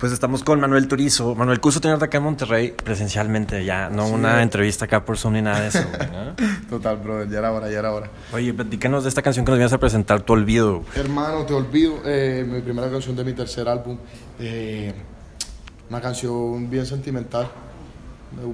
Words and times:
Pues 0.00 0.12
estamos 0.12 0.42
con 0.42 0.58
Manuel 0.58 0.88
Turizo. 0.88 1.34
Manuel, 1.34 1.60
curso 1.60 1.78
tenerte 1.78 2.06
acá 2.06 2.16
en 2.16 2.24
Monterrey 2.24 2.72
presencialmente, 2.72 3.66
ya, 3.66 3.90
no 3.90 4.08
una 4.08 4.42
entrevista 4.42 4.86
acá 4.86 5.04
por 5.04 5.18
Zoom 5.18 5.34
ni 5.34 5.42
nada 5.42 5.60
de 5.60 5.68
eso. 5.68 5.84
Total, 6.70 6.96
brother, 6.96 7.28
ya 7.28 7.38
era 7.40 7.52
hora, 7.52 7.70
ya 7.70 7.80
era 7.80 7.92
hora. 7.92 8.10
Oye, 8.32 8.54
platícanos 8.54 9.02
de 9.02 9.10
esta 9.10 9.20
canción 9.20 9.44
que 9.44 9.50
nos 9.50 9.58
vienes 9.58 9.74
a 9.74 9.78
presentar, 9.78 10.22
Tu 10.22 10.32
Olvido. 10.32 10.84
Hermano, 10.94 11.44
Te 11.44 11.52
Olvido, 11.52 12.00
eh, 12.06 12.46
mi 12.50 12.62
primera 12.62 12.90
canción 12.90 13.14
de 13.14 13.24
mi 13.24 13.34
tercer 13.34 13.68
álbum. 13.68 13.98
Eh, 14.38 14.94
una 15.90 16.00
canción 16.00 16.70
bien 16.70 16.86
sentimental. 16.86 17.50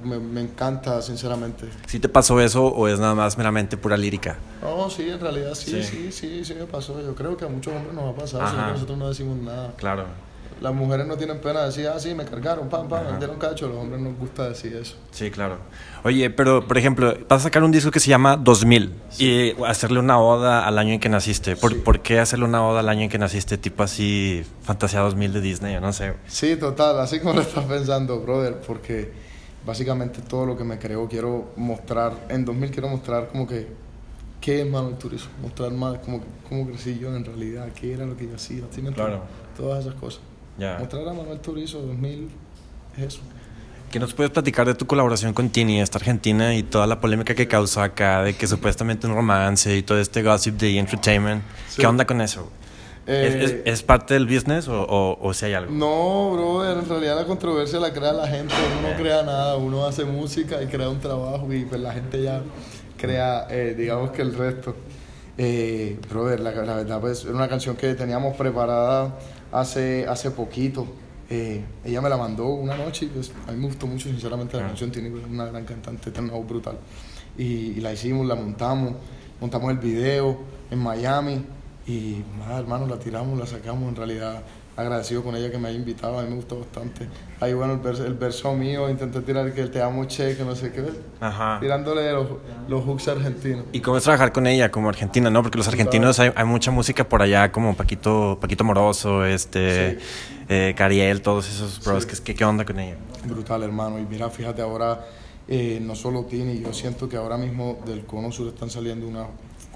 Me, 0.03 0.41
encanta, 0.41 1.01
sinceramente. 1.01 1.69
¿Sí 1.85 1.99
te 1.99 2.09
pasó 2.09 2.41
eso 2.41 2.65
o 2.65 2.89
es 2.89 2.99
nada 2.99 3.15
más 3.15 3.37
meramente 3.37 3.77
pura 3.77 3.95
lírica? 3.95 4.37
No, 4.61 4.89
sí, 4.89 5.09
en 5.09 5.19
realidad 5.21 5.55
sí, 5.55 5.81
sí, 5.81 6.11
sí, 6.11 6.43
sí, 6.43 6.53
me 6.55 6.65
pasó. 6.65 7.01
Yo 7.01 7.15
creo 7.15 7.37
que 7.37 7.45
a 7.45 7.47
muchos 7.47 7.73
hombres 7.73 7.93
nos 7.93 8.03
va 8.03 8.09
a 8.09 8.15
pasar, 8.15 8.49
si 8.49 8.55
nosotros 8.57 8.97
no 8.97 9.07
decimos 9.07 9.37
nada. 9.37 9.73
Claro 9.77 10.27
las 10.61 10.73
mujeres 10.73 11.05
no 11.05 11.17
tienen 11.17 11.39
pena 11.39 11.61
de 11.61 11.65
decir, 11.67 11.87
ah, 11.87 11.99
sí, 11.99 12.13
me 12.15 12.25
cargaron, 12.25 12.67
pam, 12.69 12.87
pam, 12.87 13.11
me 13.11 13.17
dieron 13.17 13.37
cacho. 13.37 13.67
Los 13.67 13.77
hombres 13.77 14.01
nos 14.01 14.17
gusta 14.17 14.49
decir 14.49 14.75
eso. 14.75 14.95
Sí, 15.11 15.29
claro. 15.29 15.57
Oye, 16.03 16.29
pero, 16.29 16.67
por 16.67 16.77
ejemplo, 16.77 17.13
vas 17.29 17.41
a 17.41 17.43
sacar 17.43 17.63
un 17.63 17.71
disco 17.71 17.91
que 17.91 17.99
se 17.99 18.09
llama 18.09 18.37
2000 18.37 18.93
y 19.19 19.63
hacerle 19.63 19.99
una 19.99 20.19
oda 20.19 20.65
al 20.65 20.77
año 20.79 20.93
en 20.93 20.99
que 20.99 21.09
naciste. 21.09 21.55
¿Por, 21.55 21.81
¿Por, 21.83 22.01
qué 22.01 22.19
hacerle 22.19 22.45
una 22.45 22.65
oda 22.65 22.79
al 22.79 22.89
año 22.89 23.03
en 23.03 23.09
que 23.09 23.19
naciste? 23.19 23.57
Tipo 23.57 23.83
así, 23.83 24.43
Fantasía 24.63 25.01
2000 25.01 25.33
de 25.33 25.41
Disney, 25.41 25.73
yo 25.73 25.81
no 25.81 25.93
sé. 25.93 26.13
Sí, 26.27 26.55
total, 26.55 26.99
así 26.99 27.19
como 27.19 27.33
lo 27.33 27.41
estás 27.41 27.65
pensando, 27.65 28.19
brother, 28.19 28.59
porque 28.65 29.11
básicamente 29.65 30.21
todo 30.21 30.45
lo 30.45 30.57
que 30.57 30.63
me 30.63 30.79
creo 30.79 31.07
quiero 31.07 31.51
mostrar, 31.57 32.13
en 32.29 32.45
2000 32.45 32.71
quiero 32.71 32.87
mostrar 32.87 33.27
como 33.27 33.45
que 33.45 33.67
qué 34.39 34.61
es 34.61 34.69
Manuel 34.69 34.95
Turismo, 34.95 35.29
mostrar 35.41 35.71
más 35.71 35.99
como 35.99 36.21
cómo 36.47 36.65
crecí 36.67 36.97
yo 36.97 37.13
en 37.13 37.25
realidad, 37.25 37.67
qué 37.73 37.93
era 37.93 38.05
lo 38.05 38.15
que 38.15 38.27
yo 38.27 38.35
hacía, 38.35 38.63
claro. 38.93 39.21
todas 39.55 39.85
esas 39.85 39.95
cosas. 39.95 40.21
Mostrar 40.57 41.07
a 41.07 41.13
Manuel 41.13 41.39
Turizo 41.39 41.79
2000 41.81 42.29
es 42.97 43.03
eso. 43.03 43.19
¿Qué 43.91 43.99
nos 43.99 44.13
puedes 44.13 44.31
platicar 44.31 44.67
de 44.67 44.75
tu 44.75 44.85
colaboración 44.85 45.33
con 45.33 45.49
Tini, 45.49 45.79
esta 45.79 45.97
argentina, 45.97 46.53
y 46.55 46.63
toda 46.63 46.87
la 46.87 46.99
polémica 46.99 47.35
que 47.35 47.47
causó 47.47 47.81
acá, 47.81 48.21
de 48.21 48.35
que 48.35 48.45
supuestamente 48.45 49.07
un 49.07 49.15
romance 49.15 49.77
y 49.77 49.81
todo 49.81 49.99
este 49.99 50.23
gossip 50.23 50.55
de 50.55 50.77
entertainment? 50.77 51.41
¿Qué 51.77 51.87
onda 51.87 52.05
con 52.05 52.19
eso? 52.19 52.51
Eh, 53.09 53.63
¿Es, 53.65 53.83
parte 53.83 54.15
del 54.15 54.25
business 54.25 54.67
o, 54.67 55.17
o, 55.21 55.33
si 55.33 55.45
hay 55.45 55.53
algo? 55.53 55.71
No, 55.71 56.31
bro, 56.33 56.69
en 56.69 56.89
realidad 56.89 57.15
la 57.15 57.25
controversia 57.25 57.79
la 57.79 57.93
crea 57.93 58.11
la 58.11 58.27
gente, 58.27 58.53
uno 58.81 58.89
no 58.89 58.97
crea 58.97 59.23
nada, 59.23 59.55
uno 59.55 59.85
hace 59.85 60.03
música 60.03 60.61
y 60.61 60.67
crea 60.67 60.89
un 60.89 60.99
trabajo 60.99 61.47
y 61.53 61.63
pues 61.63 61.79
la 61.79 61.93
gente 61.93 62.21
ya 62.21 62.41
crea, 62.97 63.47
eh, 63.49 63.75
digamos 63.77 64.11
que 64.11 64.23
el 64.23 64.35
resto. 64.35 64.75
Eh, 65.37 65.99
brother, 66.09 66.39
la, 66.39 66.51
la 66.51 66.75
verdad, 66.75 66.99
pues 66.99 67.23
era 67.23 67.33
una 67.33 67.47
canción 67.47 67.75
que 67.75 67.93
teníamos 67.93 68.35
preparada 68.35 69.17
hace, 69.51 70.05
hace 70.07 70.31
poquito. 70.31 70.87
Eh, 71.29 71.63
ella 71.83 72.01
me 72.01 72.09
la 72.09 72.17
mandó 72.17 72.47
una 72.47 72.77
noche 72.77 73.05
y 73.05 73.09
pues, 73.09 73.31
a 73.47 73.51
mí 73.51 73.59
me 73.59 73.67
gustó 73.67 73.85
mucho, 73.85 74.09
sinceramente, 74.09 74.57
la 74.57 74.63
ah. 74.63 74.67
canción 74.67 74.91
tiene 74.91 75.09
una 75.09 75.45
gran 75.45 75.65
cantante, 75.65 76.11
tiene 76.11 76.29
una 76.29 76.37
voz 76.37 76.47
brutal. 76.47 76.77
Y, 77.37 77.75
la 77.81 77.93
hicimos, 77.93 78.25
la 78.25 78.35
montamos, 78.35 78.93
montamos 79.39 79.71
el 79.71 79.77
video 79.77 80.37
en 80.71 80.79
Miami 80.79 81.45
y 81.85 82.23
nada, 82.39 82.59
hermano, 82.59 82.87
la 82.87 82.97
tiramos, 82.97 83.37
la 83.37 83.45
sacamos. 83.45 83.89
En 83.89 83.95
realidad, 83.95 84.41
agradecido 84.77 85.23
con 85.23 85.35
ella 85.35 85.49
que 85.49 85.57
me 85.57 85.69
haya 85.69 85.77
invitado, 85.77 86.19
a 86.19 86.21
mí 86.21 86.29
me 86.29 86.35
gustó 86.35 86.59
bastante. 86.59 87.07
Ahí, 87.39 87.53
bueno, 87.53 87.73
el 87.73 87.79
verso, 87.79 88.05
el 88.05 88.13
verso 88.13 88.53
mío, 88.53 88.89
intenté 88.89 89.21
tirar 89.21 89.51
que 89.51 89.65
te 89.65 89.81
amo 89.81 90.05
che, 90.05 90.37
que 90.37 90.43
no 90.43 90.55
sé 90.55 90.71
qué, 90.71 90.83
Ajá. 91.19 91.57
tirándole 91.59 92.11
los, 92.13 92.27
los 92.69 92.85
hooks 92.85 93.07
argentinos. 93.07 93.65
¿Y 93.71 93.81
cómo 93.81 93.97
es 93.97 94.03
trabajar 94.03 94.31
con 94.31 94.45
ella 94.45 94.69
como 94.69 94.87
argentina, 94.87 95.31
no? 95.31 95.41
Porque 95.41 95.57
los 95.57 95.67
argentinos 95.67 96.19
hay, 96.19 96.31
hay 96.35 96.45
mucha 96.45 96.69
música 96.69 97.09
por 97.09 97.23
allá, 97.23 97.51
como 97.51 97.75
Paquito, 97.75 98.37
Paquito 98.39 98.63
Moroso, 98.63 99.25
este, 99.25 99.97
eh, 100.47 100.73
Cariel, 100.77 101.21
todos 101.23 101.49
esos 101.49 101.83
bros. 101.83 102.05
¿Qué, 102.05 102.35
¿Qué 102.35 102.45
onda 102.45 102.63
con 102.63 102.79
ella? 102.79 102.97
Brutal, 103.25 103.63
hermano. 103.63 103.97
Y 103.97 104.05
mira, 104.05 104.29
fíjate 104.29 104.61
ahora, 104.61 105.05
eh, 105.47 105.79
no 105.81 105.95
solo 105.95 106.25
Tini, 106.25 106.59
yo 106.61 106.73
siento 106.73 107.07
que 107.07 107.17
ahora 107.17 107.37
mismo 107.37 107.79
del 107.85 108.05
Cono 108.05 108.31
Sur 108.31 108.47
están 108.47 108.69
saliendo 108.69 109.07
una 109.07 109.27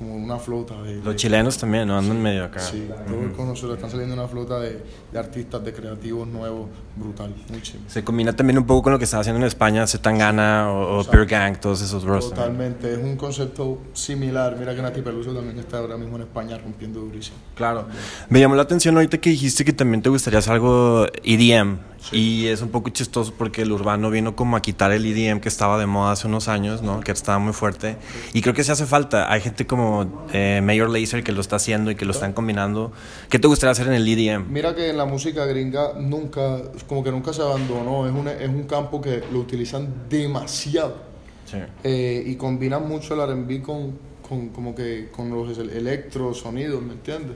como 0.02 0.16
una 0.16 0.40
flota 0.40 0.82
de... 0.82 0.96
Los 0.96 1.16
chilenos 1.16 1.60
también, 1.60 1.88
¿no? 1.88 1.96
Andan 1.96 2.20
medio 2.20 2.46
acá. 2.46 2.60
Sí, 2.60 2.90
todo 3.08 3.46
nosotros 3.46 3.76
están 3.76 3.92
saliendo 3.92 4.16
una 4.16 4.28
flota 4.28 4.60
de, 4.60 4.84
de, 5.12 5.20
artistas, 5.20 5.64
de 5.64 5.74
creativos 5.74 6.28
nuevos, 6.28 6.70
brutal, 6.96 7.36
muy 7.50 7.62
Se 7.88 8.04
combina 8.04 8.36
también 8.36 8.58
un 8.58 8.66
poco 8.66 8.82
con 8.82 8.94
lo 8.94 8.98
que 8.98 9.06
está 9.06 9.20
haciendo 9.20 9.40
en 9.40 9.46
España, 9.46 9.86
Zetangana 9.86 10.72
o, 10.72 11.00
o 11.00 11.04
Pure 11.04 11.26
Gang, 11.28 11.58
todos 11.60 11.84
esos 11.84 12.04
bros. 12.04 12.30
Totalmente, 12.30 12.92
es 12.92 12.98
un 12.98 13.16
concepto 13.16 13.80
similar. 13.94 14.56
Mira 14.58 14.76
que 14.76 14.82
Nati 14.82 15.02
Peluso 15.02 15.36
también 15.36 15.60
está 15.60 15.78
ahora 15.78 15.98
mismo 15.98 16.16
en 16.16 16.24
España 16.24 16.58
rompiendo 16.58 17.00
durísimo. 17.02 17.38
Claro. 17.54 17.86
Me 18.28 18.40
llamó 18.40 18.56
la 18.56 18.64
atención 18.64 18.96
ahorita 18.96 19.20
que 19.20 19.30
dijiste 19.30 19.64
que 19.64 19.74
también 19.74 20.02
te 20.02 20.10
gustaría 20.10 20.40
hacer 20.40 20.54
algo 20.54 21.06
EDM. 21.24 21.91
Y 22.12 22.48
es 22.48 22.62
un 22.62 22.70
poco 22.70 22.90
chistoso 22.90 23.34
porque 23.38 23.62
el 23.62 23.72
urbano 23.72 24.10
vino 24.10 24.36
como 24.36 24.58
a 24.58 24.62
quitar 24.62 24.92
el 24.92 25.06
EDM 25.06 25.40
que 25.40 25.50
estaba 25.50 25.78
de 25.78 25.86
moda 25.86 26.12
hace 26.12 26.28
unos 26.28 26.48
años, 26.48 26.82
¿no? 26.82 27.00
Que 27.00 27.12
estaba 27.12 27.40
muy 27.40 27.54
fuerte. 27.54 27.98
Y 28.34 28.42
creo 28.42 28.54
que 28.54 28.64
se 28.64 28.72
hace 28.72 28.86
falta. 28.86 29.32
Hay 29.32 29.42
gente 29.42 29.68
como 29.68 30.26
eh, 30.34 30.62
Mayor 30.64 30.90
Laser 30.90 31.24
que 31.24 31.32
lo 31.32 31.42
está 31.42 31.58
haciendo 31.58 31.92
y 31.92 31.96
que 31.96 32.06
lo 32.06 32.12
están 32.12 32.34
combinando. 32.34 32.92
¿Qué 33.30 33.40
te 33.40 33.48
gustaría 33.48 33.72
hacer 33.72 33.88
en 33.88 33.94
el 33.94 34.08
EDM? 34.08 34.52
Mira 34.52 34.76
que 34.76 34.90
en 34.90 34.98
la 34.98 35.06
música 35.06 35.46
gringa 35.46 35.94
nunca, 35.98 36.62
como 36.88 37.04
que 37.04 37.12
nunca 37.12 37.34
se 37.34 37.42
abandonó. 37.42 38.08
Es 38.08 38.14
un, 38.14 38.28
es 38.28 38.50
un 38.50 38.64
campo 38.64 39.00
que 39.00 39.24
lo 39.32 39.40
utilizan 39.40 40.10
demasiado. 40.10 41.12
Sí. 41.46 41.58
Eh, 41.84 42.24
y 42.26 42.36
combinan 42.36 42.88
mucho 42.88 43.14
el 43.14 43.20
R&B 43.22 43.62
con, 43.62 43.98
con, 44.28 44.50
como 44.50 44.74
que 44.74 45.10
con 45.12 45.30
los 45.30 45.58
electro 45.58 46.34
sonidos, 46.34 46.82
¿me 46.82 46.94
entiendes? 46.94 47.36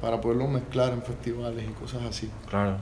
Para 0.00 0.20
poderlo 0.20 0.46
mezclar 0.46 0.92
en 0.92 1.02
festivales 1.02 1.64
y 1.68 1.72
cosas 1.72 2.02
así. 2.08 2.30
Claro. 2.48 2.78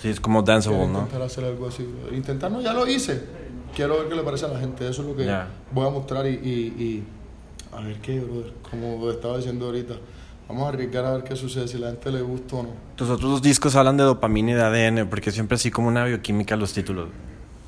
Sí, 0.00 0.08
es 0.08 0.20
como 0.20 0.42
danceable, 0.42 0.86
¿no? 0.86 1.00
Intentar 1.00 1.22
hacer 1.22 1.44
algo 1.44 1.66
así. 1.66 1.86
Intentar, 2.12 2.50
no, 2.50 2.60
ya 2.60 2.72
lo 2.72 2.86
hice. 2.86 3.22
Quiero 3.74 3.98
ver 3.98 4.08
qué 4.08 4.14
le 4.14 4.22
parece 4.22 4.46
a 4.46 4.48
la 4.48 4.58
gente. 4.58 4.88
Eso 4.88 5.02
es 5.02 5.08
lo 5.08 5.16
que 5.16 5.24
voy 5.72 5.86
a 5.86 5.90
mostrar 5.90 6.26
y, 6.26 6.30
y, 6.30 7.04
a 7.76 7.80
ver 7.80 8.00
qué, 8.00 8.18
brother. 8.20 8.54
Como 8.70 9.10
estaba 9.10 9.36
diciendo 9.36 9.66
ahorita. 9.66 9.94
Vamos 10.48 10.64
a 10.64 10.68
arriesgar 10.70 11.04
a 11.04 11.12
ver 11.12 11.22
qué 11.22 11.36
sucede, 11.36 11.68
si 11.68 11.78
la 11.78 11.90
gente 11.90 12.10
le 12.10 12.22
gusta 12.22 12.56
o 12.56 12.62
no. 12.64 12.70
Tus 12.96 13.08
otros 13.08 13.30
dos 13.30 13.42
discos 13.42 13.76
hablan 13.76 13.96
de 13.96 14.02
dopamina 14.02 14.50
y 14.50 14.54
de 14.54 14.62
ADN, 14.62 15.08
porque 15.08 15.30
siempre 15.30 15.54
así 15.54 15.70
como 15.70 15.86
una 15.86 16.04
bioquímica 16.04 16.56
los 16.56 16.72
títulos, 16.72 17.08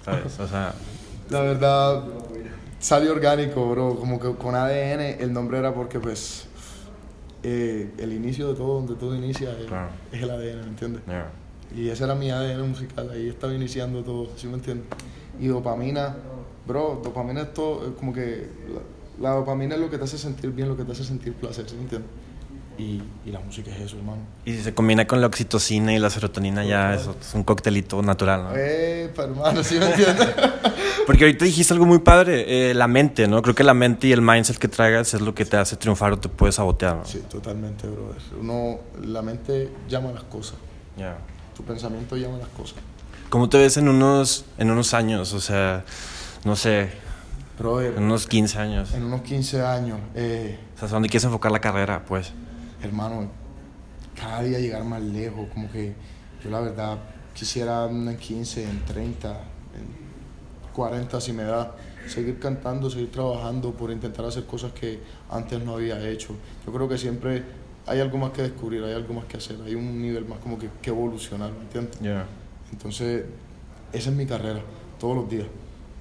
¿sabes? 0.05 0.39
O 0.41 0.49
sea... 0.49 0.75
La 1.31 1.41
verdad, 1.41 2.03
salió 2.81 3.13
orgánico, 3.13 3.71
bro. 3.71 3.95
Como 3.95 4.19
que 4.19 4.35
con 4.35 4.55
ADN 4.55 5.01
el 5.21 5.33
nombre 5.33 5.59
era 5.59 5.73
porque, 5.73 6.01
pues, 6.01 6.47
eh, 7.43 7.93
el 7.99 8.13
inicio 8.13 8.49
de 8.49 8.55
todo, 8.55 8.75
donde 8.75 8.97
todo 8.97 9.15
inicia, 9.15 9.51
es, 9.53 10.21
el 10.21 10.31
ADN, 10.31 10.61
¿me 10.61 10.67
entiendes? 10.67 11.03
Y 11.77 11.89
ese 11.89 12.05
era 12.05 12.15
mi 12.15 12.31
ADN 12.31 12.69
musical, 12.69 13.11
ahí 13.11 13.29
estaba 13.29 13.55
iniciando 13.55 14.03
todo, 14.03 14.29
¿sí 14.37 14.47
me 14.47 14.55
entiendes? 14.55 14.87
Y 15.41 15.47
dopamina, 15.47 16.17
bro, 16.67 17.01
dopamina 17.03 17.43
es 17.43 17.55
todo, 17.55 17.95
como 17.97 18.13
que 18.13 18.49
la, 19.21 19.31
dopamina 19.31 19.75
es 19.75 19.81
lo 19.81 19.91
que 19.91 19.99
te 19.99 20.05
hace 20.05 20.19
sentir 20.19 20.51
bien, 20.51 20.69
lo 20.69 20.77
que 20.77 20.85
te 20.85 20.93
hace 20.93 21.05
sentir 21.05 21.33
placer, 21.35 21.69
¿sí 21.69 21.77
me 21.77 21.83
entiendes? 21.83 22.11
Y, 22.79 23.03
y, 23.27 23.31
la 23.31 23.39
música 23.39 23.71
es 23.71 23.81
eso, 23.81 23.99
hermano. 23.99 24.23
Y 24.47 24.53
si 24.53 24.63
se 24.63 24.73
combina 24.73 25.07
con 25.07 25.21
la 25.21 25.27
oxitocina 25.27 25.93
y 25.95 25.99
la 25.99 26.09
serotonina, 26.09 26.65
ya 26.65 26.95
es, 26.95 27.03
es 27.03 27.35
un 27.35 27.45
coctelito 27.45 28.01
natural, 28.01 28.45
¿no? 28.45 28.51
Eh, 28.57 29.11
hermano, 29.15 29.63
¿sí 29.63 29.79
me 29.79 29.91
entiendes? 29.91 30.29
Porque 31.07 31.25
ahorita 31.25 31.45
dijiste 31.45 31.75
algo 31.75 31.85
muy 31.85 31.99
padre, 31.99 32.71
eh, 32.71 32.75
la 32.75 32.89
mente, 32.89 33.29
¿no? 33.29 33.43
Creo 33.43 33.55
que 33.55 33.63
la 33.63 33.75
mente 33.75 34.07
y 34.07 34.13
el 34.13 34.23
mindset 34.23 34.57
que 34.57 34.69
traigas 34.69 35.13
es 35.13 35.21
lo 35.21 35.35
que 35.35 35.45
te 35.45 35.59
hace 35.59 35.77
triunfar 35.77 36.13
o 36.13 36.19
te 36.19 36.29
puede 36.31 36.53
sabotear, 36.53 36.97
¿no? 36.97 37.05
Sí, 37.05 37.23
totalmente, 37.29 37.87
brother. 37.87 38.23
Uno, 38.41 38.79
la 39.05 39.21
mente 39.21 39.69
llama 39.89 40.13
las 40.13 40.25
cosas. 40.25 40.57
Ya 40.97 41.19
tu 41.55 41.63
pensamiento 41.63 42.17
llama 42.17 42.39
las 42.39 42.49
cosas. 42.49 42.79
¿Cómo 43.31 43.49
te 43.49 43.59
ves 43.59 43.77
en 43.77 43.89
unos, 43.89 44.45
en 44.59 44.71
unos 44.71 44.95
años? 44.95 45.33
O 45.33 45.41
sea, 45.41 45.85
no 46.45 46.57
sé, 46.57 46.91
en 47.59 48.03
unos 48.03 48.27
15 48.27 48.59
años. 48.59 48.95
En 48.95 49.05
unos 49.05 49.23
15 49.23 49.63
años. 49.63 50.01
Eh, 50.15 50.59
o 50.75 50.79
sea, 50.79 50.89
¿dónde 50.89 51.09
quieres 51.09 51.25
enfocar 51.25 51.53
la 51.53 51.61
carrera, 51.61 52.05
pues? 52.05 52.33
Hermano, 52.83 53.31
cada 54.19 54.43
día 54.43 54.59
llegar 54.59 54.85
más 54.85 55.01
lejos, 55.01 55.49
como 55.53 55.71
que 55.71 55.95
yo 56.43 56.51
la 56.51 56.61
verdad 56.61 56.99
quisiera 57.35 57.85
en 57.85 58.17
15, 58.17 58.65
en 58.65 58.85
30, 58.85 59.31
en 59.31 60.73
40 60.73 61.21
si 61.21 61.33
me 61.33 61.45
da, 61.45 61.77
seguir 62.09 62.41
cantando, 62.41 62.91
seguir 62.91 63.13
trabajando 63.13 63.73
por 63.73 63.93
intentar 63.93 64.25
hacer 64.25 64.45
cosas 64.45 64.73
que 64.73 65.01
antes 65.31 65.63
no 65.63 65.75
había 65.75 66.01
hecho. 66.09 66.35
Yo 66.67 66.73
creo 66.73 66.89
que 66.89 66.99
siempre 66.99 67.45
hay 67.87 68.01
algo 68.01 68.19
más 68.19 68.31
que 68.33 68.43
descubrir, 68.43 68.83
hay 68.85 68.93
algo 68.95 69.15
más 69.15 69.25
que 69.27 69.37
hacer, 69.37 69.57
hay 69.65 69.75
un 69.75 70.01
nivel 70.01 70.25
más 70.27 70.39
como 70.39 70.59
que, 70.59 70.69
que 70.81 70.91
evolucionar, 70.91 71.51
¿me 71.53 71.63
entiendes? 71.63 71.99
Entonces, 72.73 73.25
esa 73.93 74.11
es 74.11 74.17
mi 74.17 74.27
carrera, 74.27 74.61
todos 74.99 75.17
los 75.17 75.29
días. 75.29 75.47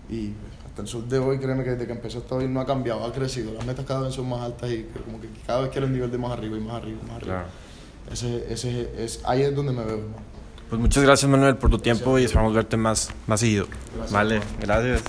Y 0.10 0.32
hasta 0.66 0.82
el 0.84 0.88
sol 0.88 1.10
de 1.10 1.18
hoy, 1.20 1.40
créeme 1.40 1.64
que 1.64 1.72
desde 1.72 1.86
que 1.86 1.94
empezó 1.94 2.20
hasta 2.20 2.36
hoy 2.36 2.48
no 2.48 2.62
ha 2.62 2.66
cambiado, 2.66 3.06
ha 3.06 3.12
crecido. 3.12 3.54
Las 3.54 3.66
metas 3.66 3.86
cada 3.86 4.02
vez 4.02 4.14
son 4.14 4.30
más 4.30 4.42
altas 4.42 4.70
y 4.70 4.86
como 5.06 5.20
que 5.20 5.28
cada 5.46 5.62
vez 5.62 5.72
quiero 5.72 5.88
el 5.88 5.94
nivel 5.94 6.12
de 6.12 6.18
más 6.18 6.32
arriba 6.32 6.58
y 6.58 6.62
más 6.62 6.76
arriba 6.76 7.00
y 7.04 7.08
más 7.08 7.18
arriba. 7.18 7.46
Ese, 8.12 8.52
ese, 8.52 8.90
es, 8.98 9.22
ahí 9.26 9.42
es 9.42 9.56
donde 9.56 9.72
me 9.72 9.84
veo, 9.84 10.02
Pues 10.70 10.82
muchas 10.82 11.04
gracias 11.04 11.30
Manuel 11.30 11.56
por 11.56 11.70
tu 11.70 11.78
tiempo 11.78 12.18
y 12.20 12.24
esperamos 12.26 12.54
verte 12.54 12.78
más, 12.78 13.10
más 13.28 13.40
seguido. 13.40 13.68
vale, 14.12 14.42
gracias. 14.60 15.04